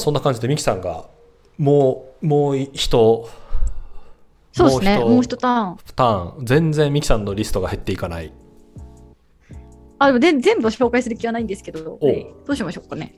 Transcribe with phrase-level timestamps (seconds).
[0.00, 1.04] そんな感じでミキさんが
[1.58, 3.28] もうもう人
[4.52, 5.76] そうですね、もう一ターン。
[5.94, 8.32] ターン全然ミキさんのリストが減っていかない
[9.98, 13.14] あ、でもで全部紹介する気はないんですけど、おはいどうしましょうかね。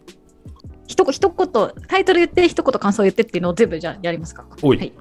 [0.87, 1.49] 一言、一言、
[1.89, 4.45] タイトル言って、一言感想言ってっていうのを全部じゃあやりますか。
[4.63, 4.93] はい。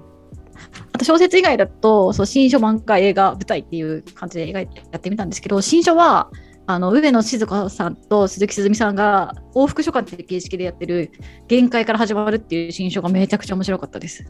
[0.93, 4.62] あと小説以外だと、そう新書、漫画、映画、舞台っていう感じでや
[4.95, 6.29] ってみたんですけど、新書は、
[6.67, 11.11] あの上野静香さんと鈴木すずみさんが往復書簡っていう形式でやってる
[11.47, 14.25] 「限界から始まる」っていう新書がめちゃくちゃ面白かったです。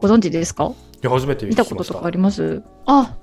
[0.00, 0.64] ご存知ですか？
[0.66, 1.64] いや初めて聞見た。
[1.64, 2.62] たこととかあります？
[2.86, 3.16] あ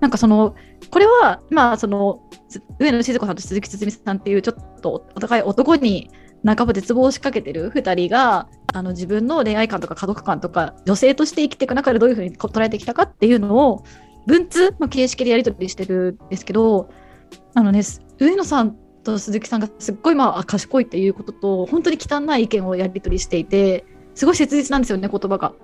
[0.00, 0.54] なんかその
[0.90, 6.10] これはまあそのつ上野静子さんと鈴木つつみさんっていうちょっとお互い男に
[6.44, 13.84] 半ば絶望を仕掛けてる2人があの自分の恋愛観とか家族観とか女性として生きていく中でどういうふうにこ捉えてきたかっていうのを
[14.26, 16.90] 文通の形式でやり取りしてるんですけど
[17.54, 17.82] あのね
[18.18, 25.54] 上野さんと鈴木さんがすっごいまあ賢いっていうことと本当に汚い意見をやり取りしていてすごい切実なんですよね言葉が。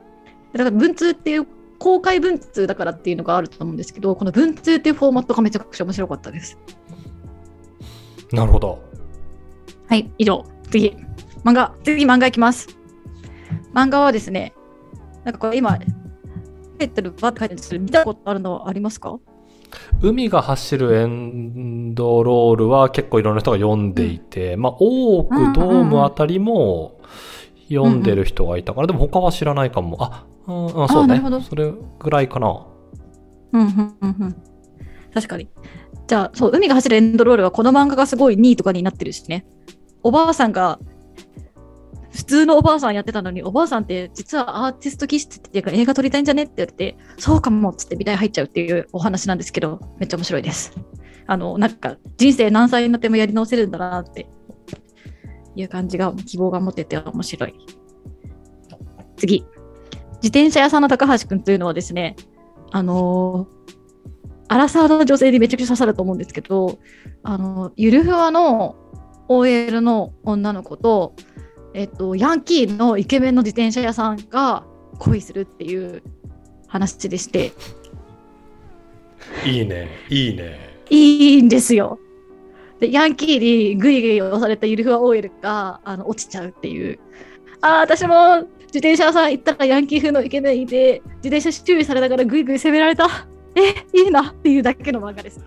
[0.53, 1.47] だから文通っていう
[1.79, 6.59] 公開文通だからっていうのがあると思うんですけどこの文通っていうフォーマットがめちゃくちゃ面白かったです。
[8.33, 8.93] なるほど
[9.93, 10.47] はい、以上。
[10.71, 10.97] 次。
[11.45, 11.75] 漫画。
[11.85, 12.69] 次、漫画いきます。
[13.75, 14.55] 漫画はですね、
[15.25, 15.79] なんかこれ今、
[16.89, 19.19] タイトルバーって書いてるんですけど、見たことあるのはありますか？
[20.03, 27.01] 海が走るエンドロールは結構いろんな人が読んでいて、まあ、多くドームあたりも
[27.71, 29.97] 読んでる人がいたから、でも他は知らないかも。
[29.99, 31.23] あ、うん、うんそうね。
[31.49, 32.67] それぐらいかな。
[33.53, 34.37] うん、うん、うん、うん。
[35.15, 35.49] 確かに。
[36.07, 39.47] じゃあ、そう、海が走るエンドロールはこの漫画がすごい2位とかになってるしね。
[40.03, 40.79] おばあさんが、
[42.13, 50.73] 普通のおばあさんやってたのに、おばあさんって実はアーティスト気質っていうか映画撮りたいんじゃねって言って、そうかもっつって美大入っちゃうっていうお話なんですけど、めっちゃ面白いです。
[51.27, 54.27] あの、なんか人生何歳になってもやり直せるんだなって
[55.57, 57.55] いう感じが、希望が持てて面白い。
[59.17, 59.45] 次。
[60.23, 62.17] 自転車屋さんの高橋くんというのはですね、
[62.71, 63.63] あのー
[64.53, 66.79] アラサーの女性にめちゃくちゃ刺さると思うんですけど、
[67.23, 68.77] あのゆるふわの
[69.29, 71.15] OL の女の子と、
[71.75, 74.65] えっと、ヤンキーのイケメンの自転車屋さんが
[74.99, 76.03] 恋するっていう
[76.69, 77.53] 話でして、
[79.45, 80.73] いいね、いいね。
[80.91, 81.99] いいんですよ。
[82.81, 86.99] で、ヤンキーにグイグイ押されたゆるふわ OL があの落ちちゃうっていう。
[87.61, 93.07] ああ、私も自転車屋さん行ったらヤンキー風のイケメンいて、自転車注意されながらグイグイ攻められた。
[93.55, 95.41] え、いいなっていうだけの漫画です。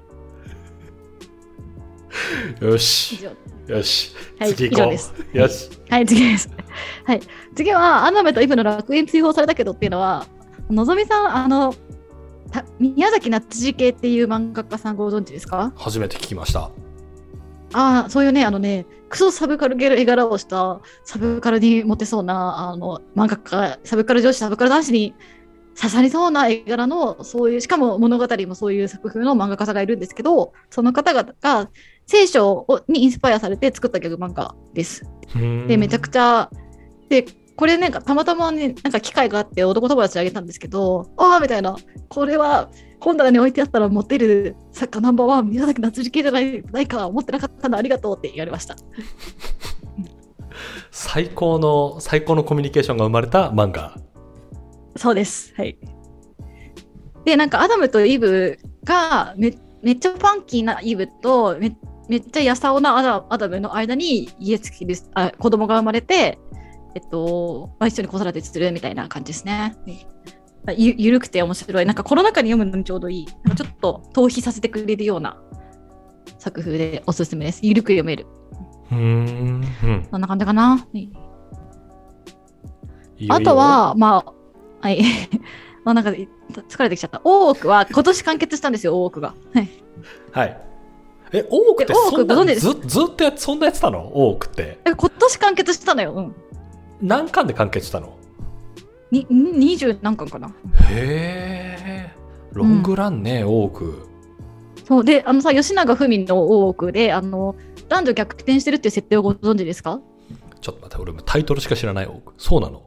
[2.61, 3.31] 以よし、上。
[3.67, 4.13] よし。
[4.39, 4.85] はい次行こう。
[4.85, 5.69] 以上ですよし。
[5.89, 6.49] はい、次です。
[7.05, 7.21] はい。
[7.55, 10.25] 次は、アナメとイブの楽園追放されたけどっていうのは、
[10.69, 11.73] のぞみさん、あの、
[12.51, 15.73] た宮崎夏次系っていう漫画家さんご存知ですか？
[15.75, 16.71] 初めて聞きました。
[17.73, 25.13] ああ、そういうね、あのね、クソサブカルゲル絵柄をしたサブカルにモテそうなあの漫画家、サブカル女子、サブカル男子に
[25.77, 31.69] 刺さりそうな絵柄の、そういう、しかも物語もそういう作風の漫画家さんがいるんですけど、その方々が
[32.07, 35.03] 聖書をにインスパイアされて作ったギャグ漫画です。
[35.67, 36.49] で、めちゃくちちゃ、
[37.09, 37.25] で、
[37.57, 41.75] これなんかたまたまね、なんか機会があって男友達にあげたんですけど、ああみたいな、
[42.07, 42.69] これは
[43.01, 48.77] 本棚に置いてあったら持ってる作家ナンバーワン、宮崎夏樹系じゃないないか、思ってなかったのありがとうって言われました。
[50.91, 53.97] 最高の、最高のコミュニケーションが生まれた漫画。
[54.95, 55.53] そうです。
[55.55, 55.77] はい。
[57.25, 61.75] で、なんかアダムとイブがめめっちゃファンキーなイブとめ
[62.07, 66.37] めっちゃやさおなアダアダムの間に家付きですあ子供が生まれて、
[66.95, 69.75] えっと、まあ、一緒に子育てするみたいな感じですね。
[70.65, 71.85] まあゆゆるくて面白い。
[71.85, 73.25] なんかコロナ禍に読むのにちょうどいい。
[73.25, 75.41] ちょっと逃避させてくれるような
[76.39, 77.59] 作風でおすすめです。
[77.63, 78.27] ゆるく読める。
[78.91, 79.63] うーん。
[79.83, 80.87] うんそんな感じかな。
[80.93, 81.09] いいよ
[83.17, 84.34] いいよあと、は、まあ、
[84.85, 85.01] はい。
[85.83, 87.21] まあなんか疲れてきちゃった。
[87.23, 89.33] 大奥は今年完結したんですよ、大奥が。
[89.51, 89.69] はい。
[90.31, 90.61] はい。
[91.31, 94.11] え、多くてえ多くそんなずずっとやっそんなやってたの？
[94.13, 94.77] 多くって。
[94.85, 96.13] え今年完結したのよ。
[96.13, 96.35] うん。
[97.01, 98.15] 何巻で完結したの？
[99.09, 100.49] に、二十何巻かな。
[100.87, 102.11] へえ。
[102.53, 104.07] ロングランね、多く。
[104.87, 105.03] そう。
[105.03, 107.55] で、あのさ、吉永文の大奥で、あの、
[107.89, 109.99] 男女逆転してるっていう設定をご存知ですか？
[110.61, 112.09] ちょっと待って、俺もタイトルしか知らない。
[112.37, 112.83] そうなの？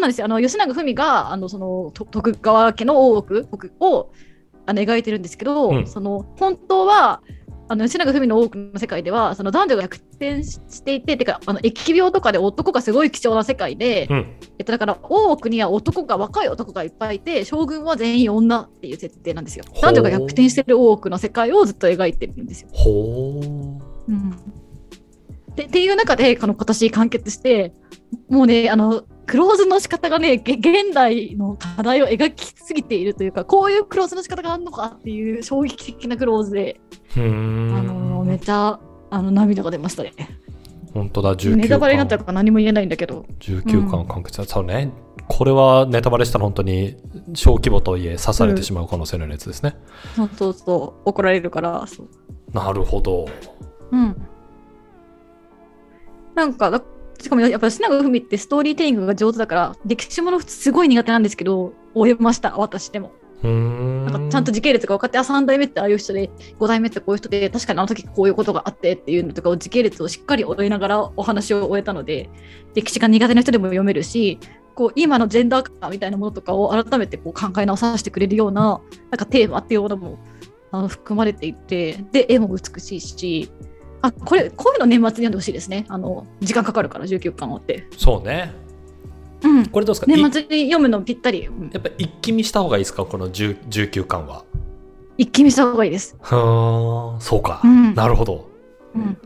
[0.00, 0.24] そうなんですよ。
[0.24, 3.48] あの、吉永文が、あの、その、と徳川家の大奥
[3.80, 4.10] を、
[4.64, 7.20] あの、描いてるんですけど、うんその、本当は、
[7.68, 14.36] あの、吉永文の大奥の世界では、その男女が逆転していて、てか、あの、疫病とかで男がすごい貴重な世界で、うん。
[14.58, 19.66] えっと、だから、大奥には男が、若い男がいっぱいいて、将軍は全員女っていう設定なんですよ。
[19.82, 22.68] 男女が逆転してる大奥の世界をずっと描いてるんですよ。
[22.72, 23.80] ほー。
[24.08, 24.30] うん、
[25.54, 27.72] てっていう中でこの今年完結して
[28.28, 36.80] もうねあのクローズの仕方がねげ現代の課題を描きすぎているというかこういうクローズの仕方があるのかっていう衝撃的なクローズで
[37.14, 40.14] あのめっちゃあの涙が出ましたね。
[40.92, 42.26] 本当だ、19ネタバレになっちゃう巻。
[42.26, 43.24] から何も言えないんだけど。
[43.38, 44.44] 19巻完結だ。
[44.44, 44.92] そうね。
[45.28, 46.96] これはネタバレしたら本当に
[47.34, 49.76] 小規模とはいえ刺されてしまう可能性のやつですね。
[50.16, 52.08] そうそうそう怒られるからそう
[52.52, 53.28] なるほど。
[53.92, 54.16] うん。
[56.34, 56.82] なんか、だ
[57.20, 63.12] しかもやっぱ品川文ってストーリーテリングが上手だから、歴史ものすごい苦手なんですけど、終えました、私でも。
[63.42, 72.28] なんかちゃんと時系列が分かって、あ、3代目ってああいう人で、5代目ってこういう人で、確かにあの時こういうことがあってっていうのとかを時系列をしっかり追いながらお話を終えたので、
[72.74, 74.38] 歴史が苦手な人でも読めるし、
[74.74, 78.80] こう今のジェンダー感みたいなものとかを改めてこう考え直させてくれるような
[79.10, 80.18] なんかテーマっていうものも
[80.70, 83.50] あの含まれていてで絵も美しいし
[84.02, 85.84] あこれこういうの年末に読んでほしいですね。
[85.88, 88.52] あの時間かかるから19巻あって、そうね。
[89.42, 90.06] うん、これどうですか？
[90.06, 91.70] 年い末に読むのぴったり、うん。
[91.72, 93.04] やっぱ一気見した方がいいですか？
[93.04, 94.44] この10 19巻は。
[95.18, 97.60] 一気見した方がいいです、はあ、そうか。
[97.62, 97.94] うん。
[97.94, 98.48] なるほど。
[98.94, 99.18] うん、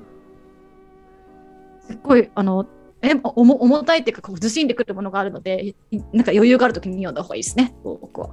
[1.86, 2.66] すっごいあの
[3.00, 7.76] え重重たいっていうかこうずしんでくるものがあるのでいなんか余裕があるときに読んだ方がいいですね。
[7.84, 8.30] 僕は。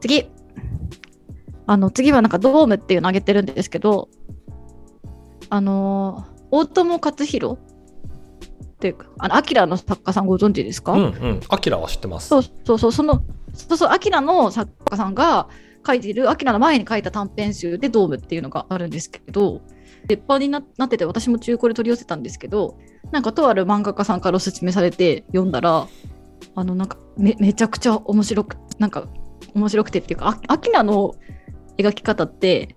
[0.00, 0.28] 次
[1.66, 4.08] あの次はなんかドームっていうのを挙げてるんですけど
[5.48, 7.58] あの大友克洋
[8.74, 11.40] っていうかあのアキラの作家さんご存知ですか、うんうん。
[11.48, 12.28] アキラは知ってます。
[12.28, 13.24] そうそうそう、その、
[13.54, 15.48] そうそう、アキラの作家さんが
[15.86, 19.62] 書いている、アキラの前に書いた短編集でドームっていうのがあるんですけど、
[20.06, 22.76] 鉄板にななってて、私も中古で取り寄せたんですけど、
[23.10, 25.88] なんかとある漫画家さんからおすすめされて読んだら、
[26.54, 29.08] あの、なんかめめちゃくちゃ面白く、なんか
[29.54, 31.14] 面白くてっていうか、あアキラの
[31.78, 32.76] 描き方って、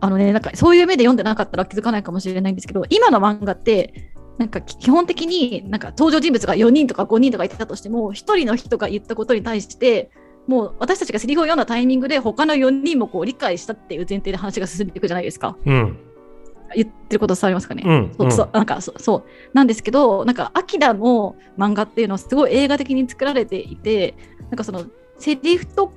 [0.00, 4.10] あのね、なんかそういう目で読んでなかったら気づかないかもしれないんですけど、今の漫画って、
[4.40, 10.10] なんか基本的になんか登場人物が4人とか5人とかいたとしても1人の人が言ったことに対して
[10.46, 15.98] もう私たちがセリフを読んだタイミングで他の4人もこう理解したっていう前提で話が進んでいくじゃないですかうん。
[16.74, 18.14] 言ってること伝わりますかね、うん。
[18.16, 24.14] そうそうなんかそそうなんですけどなんかアキラの漫画っていうのはすごい映画的に作られていて
[24.44, 24.86] なんかその
[25.18, 25.92] セリフと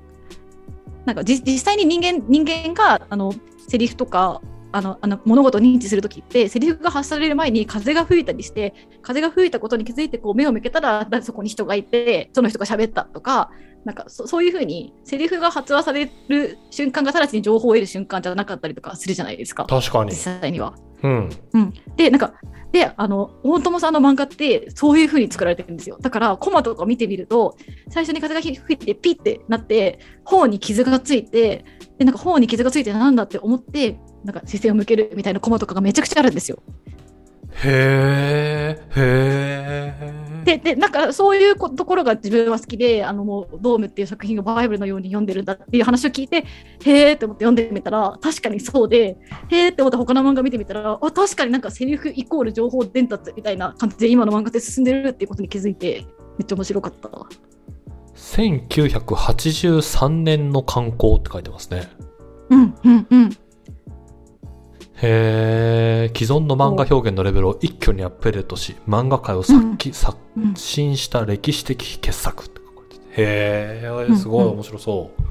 [1.06, 3.34] なんかじ実際に人間人間があの
[3.68, 4.42] セリフとか
[4.72, 8.74] あのあの物事を認知するときってセリフが発される前に風が吹いたりして
[9.04, 13.52] 風が吹いたことに気づいてこう目を向けたらだそこに人がいてその人が喋ったとか
[13.86, 20.42] なんかそそういうふうにセリフが発話される瞬間が直ちに情報を得る瞬間じゃなかったりとかするじゃないですか確かに実。
[20.42, 20.74] 際には。
[21.04, 21.30] うん。
[21.54, 22.34] うん、でなんか
[22.72, 27.56] であの大友さんの漫画ってそういう風に作られてるんですよだからコマとか見てみると
[27.90, 31.66] 最初に風が吹いてピッてなって頬に傷がついて
[32.00, 36.64] でなんか頬に傷がついてなんだって思ってなんか視線を向けるみたいなコマとかがめちゃくちゃあるんですよ。
[37.64, 38.88] へえ。
[38.96, 39.02] へ
[40.00, 40.23] え。
[40.44, 46.46] ででなんかそういうこところが自分は好きであのもうドームっていう作品をバイブルのように読んでるんだっていう話を聞いて
[46.84, 49.18] へーって思って読んでみたら確かにそうで
[49.50, 56.06] へーって思って他の漫画見てみたらあ確かになんかセリフイコール情報伝達みたいな感じで今の漫画って進んでるっていうことに気づいて
[56.38, 57.10] めっちゃ面白かった。
[58.16, 61.90] 1983年の観光って書いてますね。
[62.50, 63.38] うんうんうん
[65.04, 66.12] へえ。
[66.16, 73.22] 既存の漫画表現のレベルを一挙にアップデートし、漫画界を殺気、刷うん新した歴史的傑作って書かれてて。
[73.22, 75.24] へえ、すごいうんうん面白そう。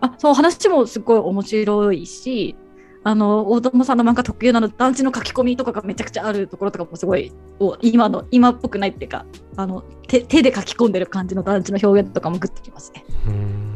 [0.00, 2.54] あそう話もすごい面白いし
[3.02, 9.24] あの大友さんの漫画特有のあの団地の書き込みとかがめちゃくちゃあるところとかもすごいお今の今っぽくないっていうか
[9.56, 13.04] あの手手で書き込んでる感じの団地の表現とかもグッときますね。
[13.26, 13.66] うーん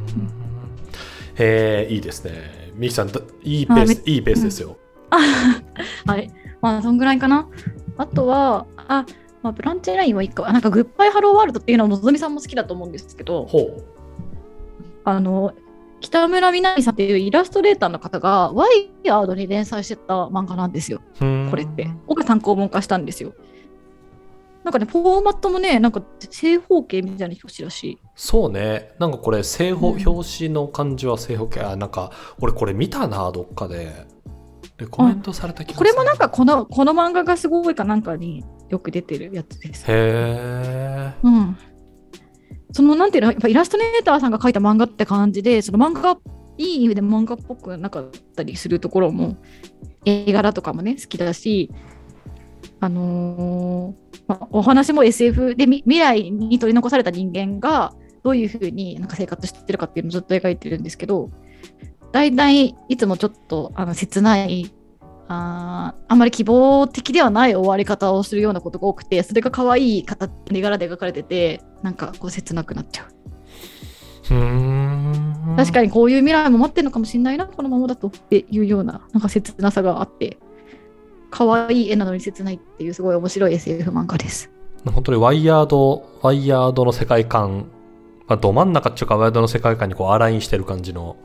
[1.39, 2.60] へえ、いいですね。
[2.81, 4.79] ミキさん、だいいペース、いいペースですよ。
[6.07, 6.31] はい。
[6.63, 7.47] まあ、そんぐらいかな。
[7.99, 9.05] あとは、あ、
[9.43, 10.49] まあ、ブランチラインはいいか。
[10.49, 13.85] あなんか、グッバイハローワールドっていうのは、のぞみさんも好きだと思うんですけど、ほう。
[15.05, 15.53] あの、
[16.01, 21.91] 北村みなみさんっていうイラストレーターの方が、ワイヤードに連載してた漫画なんですよ、これって。
[22.07, 23.35] 僕が参考本化したんですよ。
[24.65, 28.93] なんかね、フォーマットもね、なんか正方形みたいな表紙だし、そうね。
[28.99, 31.61] なんかこれ、正方、うん表紙の感じは正方形。
[31.63, 34.07] あ、なんか、俺これ見たな、どっかで。
[34.77, 35.91] レコメントされた気がする。
[35.91, 39.87] これもなんかこの、この漫画がすごいかなんかによく出てるやつです。
[39.91, 41.13] へえ。
[41.23, 41.57] うん。
[42.73, 46.19] そのなんていうのやっぱイラストレーターさんが描いた漫画って感じでその漫画
[46.59, 49.39] いい意味で漫画っぽくなかったりするところも
[50.05, 51.73] 映画だとかもね好きだし
[52.79, 61.31] あのーまあ、お話も SF でみ未来に取り残された人間がどういうふうになんか生活してるかっていうのをずっと描いてるんですけど
[62.13, 64.73] 大体いつもちょっとあの切ない
[65.29, 73.09] あーあんまり希望的ではない終わり方をするようなことが多くてそれが可愛い形絵柄で描かれててなんかこう切なくなっちゃ
[74.31, 75.55] ううーん。
[75.57, 80.39] 確かにこういう未来も待ってるのかもしれないなこのままだとっていうようななんか切なさがあって
[81.31, 84.51] 可愛い絵なのに切ないっていうすごい面白い SF 漫画です
[84.87, 87.67] 本当にワイヤード、ワイヤードの世界観、
[88.31, 91.17] まあ、ど真ん中っていうかワイドの世界観にこうアラインしてる感じの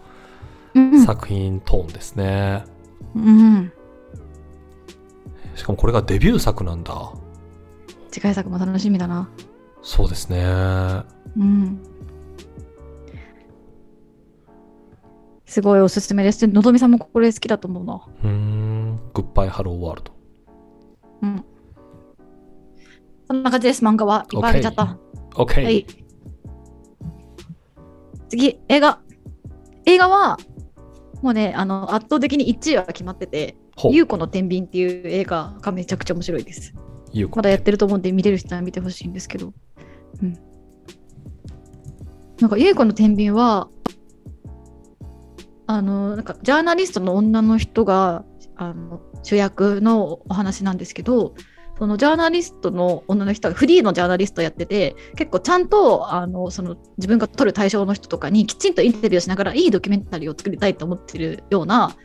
[0.74, 2.66] うん作品トーンですね。
[3.16, 3.72] うん
[5.54, 7.14] しかもこれがデビュー作なんだ。
[8.10, 9.30] 次回作も楽しみだな
[9.84, 10.44] そうですね。
[11.38, 11.80] うん
[15.46, 19.00] すごいおすすめですのぞみさんもこれ好きだと思うなうーん。
[19.14, 20.12] グッバイハローワールド。
[21.22, 21.46] うん
[23.28, 24.98] そんな感じです漫画はいっぱいあげちゃった、
[25.36, 25.64] OK。
[25.64, 26.05] はい。
[28.36, 29.00] 次、映画。
[29.86, 30.38] 映画は、
[31.22, 33.94] もうね、あの、圧倒的に1位は決まってて、ほう。
[33.94, 36.74] ゆうこの天秤っていう映画がめちゃくちゃ面白いです。
[37.34, 39.54] まだやってると思うんで、見れる人は見てほしいんですけど。
[40.22, 40.34] うん。
[42.42, 43.70] なんか、ゆうこの天秤は、
[45.68, 48.26] あの、なんか、ジャーナリストの女の人が、
[48.58, 51.36] あの、主役のお話なんですけど、
[51.78, 61.96] そのジャーナリストの女の人がフリーのジャーナリストやってて結構ちゃんとあのその自分が撮る対象の人とかにきちんとインタビューしながらいいドキュメンタリーを作りたいと思ってるような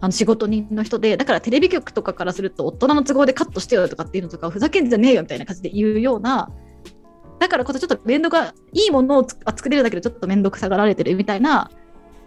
[0.00, 6.50] あの仕事人の人でだからテレビ局とかからすると大人の都合でカットしてよとかっていうのとかふざけんじゃねえよみたいな感じで言うような
[7.38, 11.70] だからこそちょっと面倒がいいものを作れるだけでちょっと面倒くさがられてるみたいな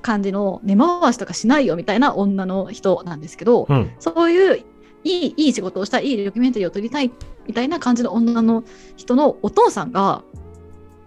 [0.01, 3.91] 感じの根回しとかしないよみたいな女の人なんですけど、うん。
[3.99, 4.65] そういう
[5.05, 7.11] いいいい仕事をしたい、いいドキュメンタリーを撮りたい
[7.47, 8.63] みたいな感じの女の
[8.97, 10.23] 人のお父さんが、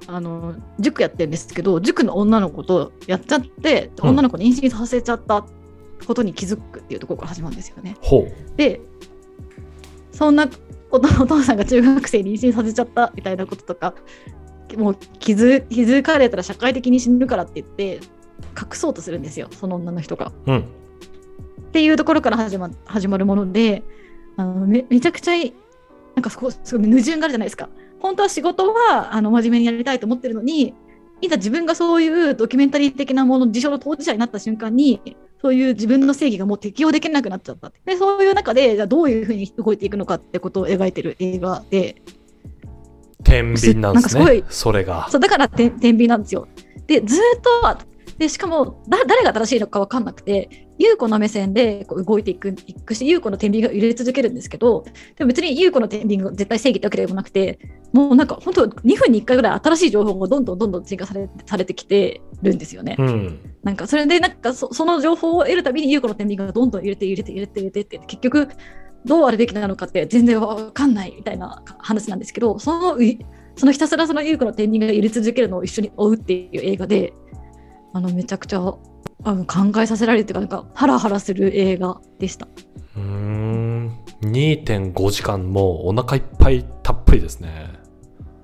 [0.06, 5.44] あの、塾やってるんですけど、塾の女の子とやっちゃって、うん女の子に妊娠させちゃった
[6.06, 7.96] ことに気づくっていうところから始まるんですよね。
[8.56, 8.80] で、
[10.12, 10.48] そんな
[10.90, 13.94] おお父さんが中学生に妊娠させちゃったみたいなこととか、
[14.76, 18.00] もう気づ気づかれたら社会的に死ぬからって言って、
[18.56, 20.32] 隠そうとするんですよ、その女の人が。
[20.46, 20.64] うん。
[21.68, 23.82] っていうところから始ま始まるもので
[24.36, 25.52] あのめめちゃくちゃい
[26.14, 27.68] なんかそこすごい矛盾があるじゃないですか。
[28.00, 30.74] 本当は仕事はあの真面目にやりたいと思ってるのに
[31.20, 41.96] いざ自分がそういうドキュメンタリー的なもの事象の当事者になった瞬間にそういう自分の正義がもう適用できなくなっちゃったってでそういう中でじゃあどういうふうに動いていくのかってことを描いてる映画で
[43.24, 44.44] 天秤なんですねなんかすごい。
[44.48, 45.08] それが。
[45.10, 46.46] そうだからて天秤なんですよ。
[46.86, 47.40] でずーっ
[47.76, 47.84] と
[48.18, 54.84] でしかもだ誰が正しいのか分かんなくて優子の目線でこう動いていくいくし優子の天秤が揺れ続けるんですけど
[55.16, 57.58] でも別に優子の天秤が絶対正義ってわけでもなくて
[57.92, 62.96] もうなんか本当2分に1回ぐらい新しい情報がどんどんどんどん追加されされてきてるんですよね。
[62.98, 63.40] うん。
[63.62, 68.48] なんかそれでなんかそその情報を得るたびに優子の天秤がどんどん揺れて揺れて揺れて揺れてって結局
[69.04, 73.18] どうあるべきなのかって全然わかんないみたいな話なんですけどそのい
[73.56, 77.12] そのひたすらその優子の天秤が揺れ続けるのを一緒に追うっていう映画で
[77.98, 78.60] あのめちゃくちゃ
[79.24, 82.46] あの考えさせられるっていうかなんかハラハラする映画でした。
[82.96, 83.98] うーん。
[84.22, 87.72] 2.5時間もうお腹いっぱいたっぷりですね。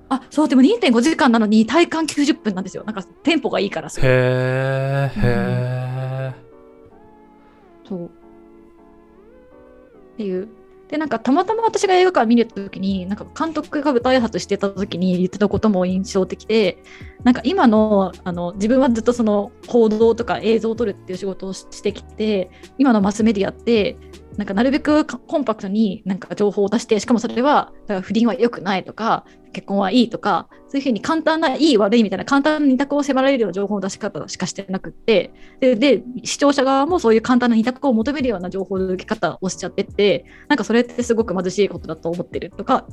[0.09, 2.83] あそうでも2.5時間なのに体感90分なんですよ。
[2.83, 5.11] なんかテンポがいいからすごいへー、
[6.31, 6.35] へ
[7.89, 8.07] そう。
[8.07, 8.09] っ
[10.17, 10.49] ていう。
[10.95, 16.79] で、なんかたまたま私が映画館見に行った時に、なんか監督が舞台挨拶してた時に言ってたことも印象的で、
[17.25, 22.49] なんか今の、あの、自分はずっとその報道とか映像を撮るっていう仕事をししてきて、
[22.79, 23.97] 今のマスメディアって、
[24.37, 29.25] なんかなるべくコンパクトになんか情報を出して、しかもそれは、だから不倫は良くないとか、
[29.55, 42.87] 結婚はいいとか、そういうふうに簡単ないい悪いみたいな簡単な二択を迫られるような情報の出し方しかしてなくって、でで視聴者側もそういう簡単な二択を求めるような情報の受け方をしちゃっててなんかそれってすごく貧しいことだと思ってるとか。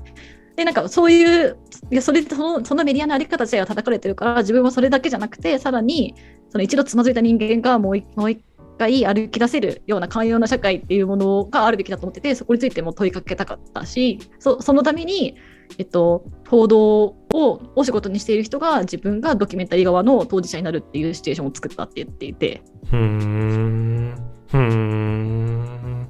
[0.56, 1.58] でなんかそういう
[1.92, 6.14] いやそれそのそのメディアのあり方自体が叩かれてるから自分はそれだけじゃなくてさらに
[6.50, 8.44] その一度つまずいた人間がもう一もう一
[8.78, 15.36] 回歩き出せるような寛容な社会っていうものがあるべきだと思っててそこについても問いかけたかったしそそのために、
[15.78, 22.98] えっと、報道をお仕事にしている人が自分がドキュメンタリー側の当事者になるっていうシチュエーションを作ったって言っていてー。
[22.98, 24.14] うーん。
[24.58, 26.08] ん。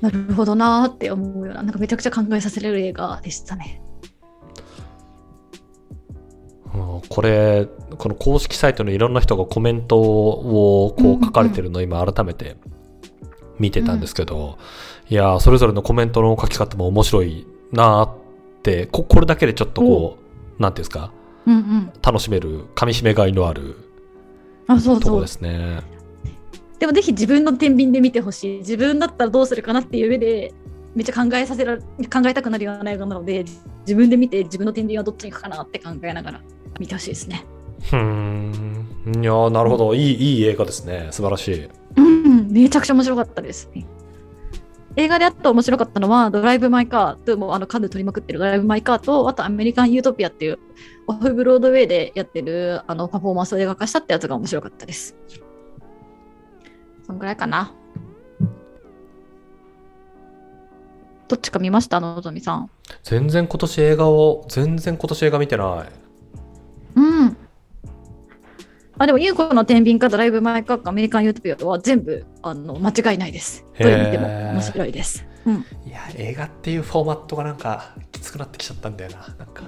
[0.00, 3.80] なるほどなーって思うようななんかめちゃくちゃ考えさせられる映画でしたね。
[6.74, 7.68] うんこれ、
[7.98, 12.56] この公式サイトのいろんな人がコメントをこう書かれてるのを今改めて
[13.58, 14.58] 見てたんですけど、
[15.08, 18.14] いやーそれぞれのコメントの書き方も面白いなーっ
[18.62, 20.18] て、ここれだけでちょっとこ
[20.58, 21.12] う、なんていうんですか、
[21.46, 23.76] うんうん、楽しめる、噛み締めがいのある
[24.66, 25.26] あ、そうそうとこで。
[25.26, 25.80] すね。
[26.78, 28.58] でもぜひ自分の天秤で見てほしい。
[28.58, 30.52] 自分だったらどうするかなっていう上で、
[30.94, 33.44] めっちゃ考えさせられ考えたくなるような映画なので、
[33.80, 36.40] 自分で見て自分の天秤はどっちに行くかなって考えながら
[36.78, 37.44] 見てほしいですね。
[37.92, 38.86] うーん。
[39.22, 39.94] いやーなるほど。
[39.94, 41.08] いい、いい映画ですね。
[41.10, 41.68] 素晴らしい。
[41.96, 43.70] うん、めちゃくちゃ面白かったです。
[44.96, 50.58] 映画であと面白かったのは、ドライブ・マイ・カーと、もうあのカンヌ取りまくってるドライブ・マイ・カーと、あとアメリカン・ユートピアっていう、
[51.08, 55.16] オフ・ブロードウェイでやってるあのパフォーマンスを映画化したってやつが面白かったです。
[57.06, 57.74] そんぐらいかな。
[61.26, 62.00] どっちか見ました？
[62.00, 62.70] のぞみさん。
[63.02, 65.92] 全然今年映画を、全然今年映画見てない。
[66.96, 67.36] うん。
[68.98, 73.66] あ、でも、ユーコの天秤かドライブ・マイ・カーかアメリカン・ユートピアは全部あの間違いないです。
[73.78, 75.26] どれ見ても面白いです。
[75.46, 75.64] うん。
[75.86, 79.34] いや、映画っていうフォーマットがなんか、きつくなってきちゃったんだよな。
[79.36, 79.62] なんか、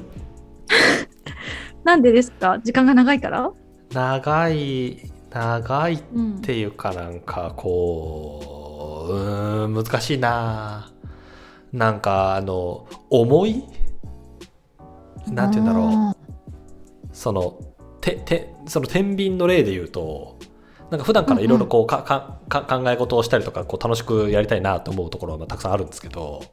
[1.85, 2.61] なんでですか？
[2.63, 3.51] 時間が長いから？
[3.93, 6.41] 長い、長いっうん。
[6.41, 10.93] ていうかなんか、こう、うーん、難しいな。
[11.73, 13.65] なんか、あの、重い？
[15.29, 15.89] なんて言うんだろう。
[15.91, 16.17] あ
[17.13, 17.59] その
[18.07, 20.39] ててその天秤の例で言うと
[20.91, 26.45] なんか普段からいろいろこうかかか考え事をしたりとかこう楽しくやりたいなと思うところはまあたくさんあるんですけど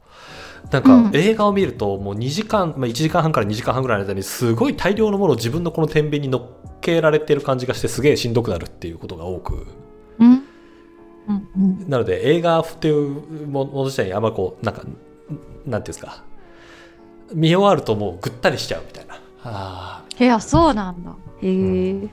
[0.72, 6.42] なんうんか映画を見るともう2時間、まあ、1時間半から2時間半ぐらいの間にすごい大量のものを自分のこの天秤に乗っ
[6.80, 9.66] けられてる感じがしてすげえしんどくなるっていうことが多くー
[10.18, 10.30] うん。
[11.28, 11.88] うんうん。
[11.88, 14.98] なので映画っていうもの自体にあんまこうなんかなんてい
[15.76, 16.24] うんですか
[17.32, 19.20] 見終わるともうぐったりしちゃうみたいな。
[19.44, 21.14] あーへや、そうなんだ。
[21.44, 22.08] へえ。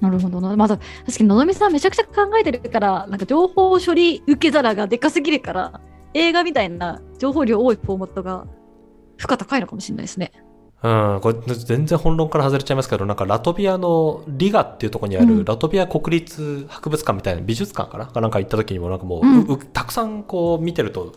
[0.00, 0.56] なるほどな。
[0.56, 0.76] まだ、
[1.06, 5.80] 確かにのぞみさんめちゃくちゃ考えてるから、なんか情報処理受け皿がでかすぎるから、
[6.12, 8.46] 映画みたいな情報量多いフォーマットが
[9.16, 10.32] 負荷高いのかもしれないですね。
[10.82, 18.06] うん、これ全然本論から外れちゃいますけど、なんかラトビアのリガっていうところにあうんるラトビア国立博物館みたいな美術館かな？
[18.06, 21.14] かなんか行った時にもなんかもう,うんう、うたくさんこう見てると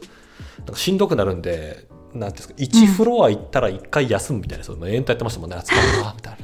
[0.60, 6.38] なんかしんどくなるんで、なんていうんですか、1フロア行ったら1回休むみたいな、そう延々とやってましたもんね、疲れたみたい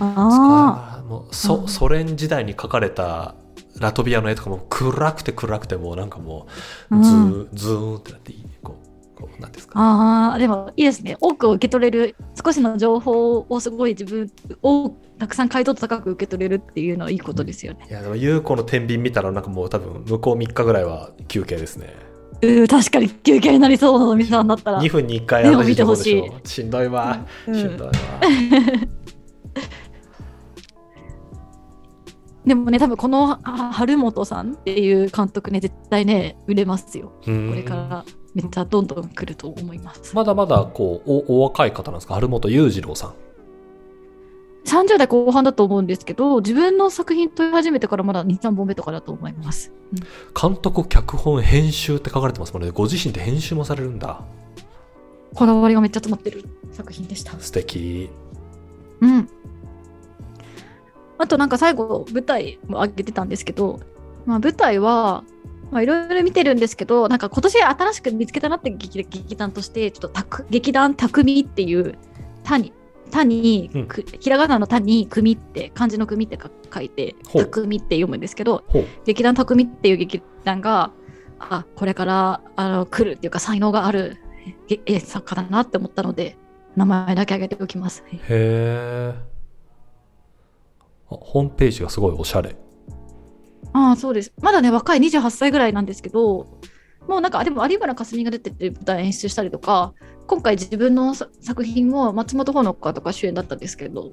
[0.00, 0.06] な。
[0.06, 1.02] ああ。
[1.08, 3.34] もうそうんソ連時代に描かれた
[3.78, 6.46] ラトビアの絵とかも暗くて暗くてもうなんかも
[6.90, 11.16] うズー,、ズーンってなっていいこうこうなんていうんですかああ、でもいいですね。
[11.20, 14.30] 多く受け取れる、少しの情報をすごい自分
[14.62, 17.86] をたくさん解像度高く受け取れるっていうのはいいことですよね。
[17.88, 21.94] いやでも優子の天秤見たらなんかもう多分向こう3日ぐらいは休憩ですね
[22.42, 24.80] うー確かに休憩になりそうなのみさんだったら。
[24.82, 26.48] 2分に1回でも見てほしい。
[26.48, 27.54] しんどいわ、うん。
[27.54, 27.92] しんどいわ。
[32.44, 37.12] でもね、多分このあ春元さんっていう監督ね、絶対ね、売れますよ。
[37.20, 40.12] ここれからめっちゃどんどん来ると思います。
[40.16, 42.14] まだまだこうおお若い方なんですか？
[42.14, 43.12] 春元裕次郎さん
[44.64, 49.70] 30代後半だと思うんですけど、自分の作品撮り始めてからまだ2、3本目とかだと思います。
[49.70, 49.82] うん
[50.40, 54.22] 監督脚本編集って書かれてますもんねご自身で編集もされるんだ
[55.34, 57.38] こだわりがめっちゃ詰まってる作品でした。
[57.38, 58.10] 素敵
[59.00, 59.28] うん。
[61.18, 63.80] あとなんか最後舞台も上げてたんですけど、
[64.26, 65.24] まあ、舞台は
[65.70, 71.96] まあいろいろ見てるんですけどなんか今年新しく見つけたなって劇劇団としてちょっと劇団匠っていう
[72.44, 72.72] 谷
[73.12, 73.86] 谷、うん。
[73.86, 78.64] くひらがなの谷組って漢字の組ってか書いて匠って読むんですけど
[79.04, 80.90] 劇団匠っていう劇団が
[81.38, 84.16] あこれからあの来るっていうか才能がある
[84.68, 86.36] ええ作家だなって思ったので
[86.76, 88.02] 名前だけ挙げておきます。
[88.08, 89.14] へえ
[91.16, 92.56] ホームページがすごいおしゃれ。
[93.72, 94.32] ああ、そうです。
[94.40, 96.46] まだね、若い28歳ぐらいなんですけど、
[97.08, 99.92] もうなんか、でも有村架純が出てて舞台演出したりとか、
[100.26, 104.10] 今回自分のさ作品も松本穂香とか主演だったんですけど、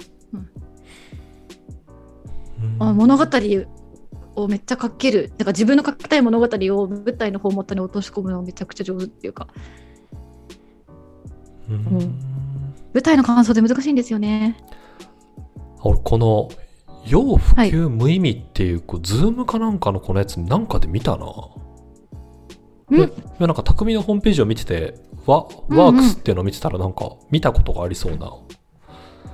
[2.80, 3.26] あ物語
[4.36, 9.48] をめっちゃ書ける、なんか自分の書きたい物語を舞台のフォーマットに落とし込むのめちゃくちゃ上手っていうか、
[11.70, 11.76] うん。
[11.76, 12.20] うん。
[12.94, 14.58] 舞台の感想で難しいんですよね。
[15.82, 16.50] 俺この
[17.08, 21.26] 「要普及無意味」っていう,、こうズームかなんかのこのやつなんかで見たな
[22.92, 28.34] いやなんか匠のホームページを見ててワうんワークスっていうのを見てたらなんか見たことがありそうな、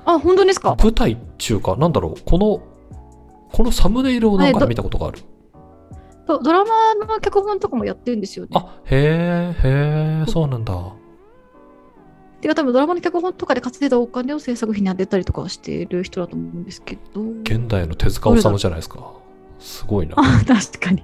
[0.06, 0.76] あ、本当ですか？
[0.76, 2.62] 舞台っていうかなんだろうこの
[3.52, 5.20] このサムネイルをなんかで見たことがある。
[6.28, 8.52] ドドラマの脚本とかもやってるんですよね。
[8.56, 10.74] あへえへえそうなんだ。
[12.41, 17.22] てか多分ドラマの脚本とかで稼いだお金を制作費に当てたりとかしてる人だと思うんですけど。
[17.44, 19.13] 現代の手塚治虫じゃないですか。
[19.60, 20.15] すごいな。
[20.18, 21.04] あ、確かに。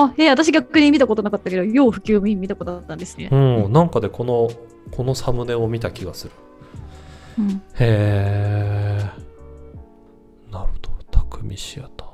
[0.00, 3.36] あ、え、私逆に見たことなかったけど、要普及見たことあったんですねう。
[3.68, 4.48] んなんかでこの
[4.92, 6.32] このサムネを見た気がする
[7.38, 9.10] うんへ
[10.50, 10.88] なるほど。
[11.10, 12.08] 匠シアター。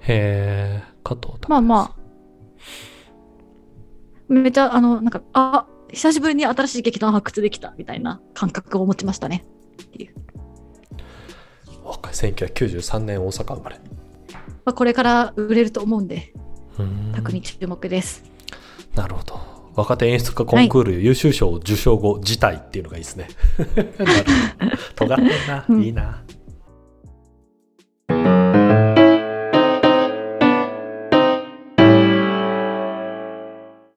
[0.00, 1.48] へえ、加藤匠。
[1.48, 2.08] まあまあ。
[4.28, 9.46] めっちゃ、あの、なんか、あ、久しぶりに新しい劇団発掘できたみたいな感覚を持ちましたね。
[11.84, 12.12] 若い。
[12.12, 13.76] 1993年大阪生まれ。
[14.64, 16.32] まあ、これから売れると思うんで、
[16.78, 18.24] うーん匠注目です。
[18.94, 19.58] なるほど。
[19.74, 23.28] 若手演出家コンクール優秀賞受賞後、辞退っていうのがいいですね。
[24.96, 25.64] 尖ってんな。
[25.68, 26.22] うんいいな。